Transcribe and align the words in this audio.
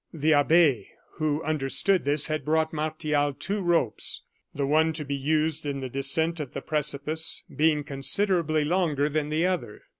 The 0.11 0.33
abbe, 0.33 0.87
who 1.17 1.43
understood 1.43 2.05
this, 2.05 2.25
had 2.25 2.43
brought 2.43 2.73
Martial 2.73 3.35
two 3.35 3.61
ropes; 3.61 4.23
the 4.51 4.65
one 4.65 4.93
to 4.93 5.05
be 5.05 5.13
used 5.13 5.63
in 5.63 5.79
the 5.79 5.89
descent 5.89 6.39
of 6.39 6.53
the 6.53 6.61
precipice 6.63 7.43
being 7.55 7.83
considerably 7.83 8.65
longer 8.65 9.09
than 9.09 9.29
the 9.29 9.45
other. 9.45 9.83